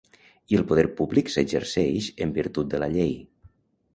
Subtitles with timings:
[0.53, 3.13] I el poder públic s’exerceix en virtut de la llei.